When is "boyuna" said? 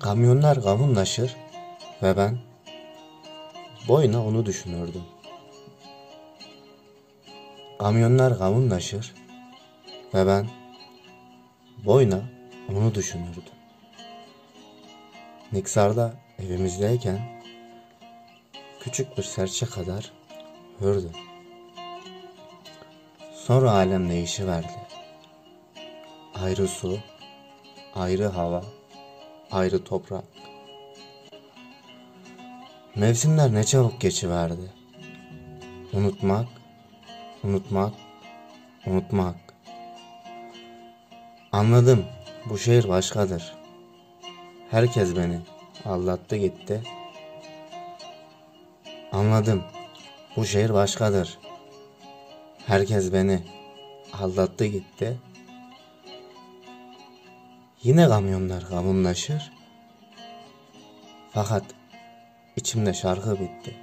3.88-4.26, 11.84-12.20